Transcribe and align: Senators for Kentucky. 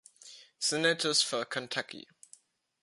Senators 0.57 1.21
for 1.21 1.45
Kentucky. 1.45 2.07